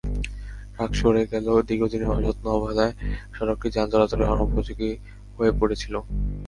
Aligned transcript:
Truck 0.73 0.91
সরে 0.99 1.21
গেলেও 1.31 1.57
দীর্ঘদিনের 1.69 2.13
অযত্ন-অবহেলায় 2.13 2.93
সড়কটি 3.35 3.67
যান 3.75 3.87
চলাচলের 3.93 4.31
অনুপযোগী 4.35 4.89
হয়ে 5.37 5.51
পড়েছিল। 5.59 5.93